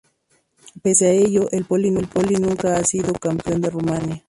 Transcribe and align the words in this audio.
Pese 0.81 1.05
a 1.09 1.11
ello, 1.11 1.47
el 1.51 1.65
Poli 1.65 1.91
nunca 1.91 2.75
ha 2.75 2.83
sido 2.83 3.13
campeón 3.13 3.61
de 3.61 3.69
Rumania. 3.69 4.19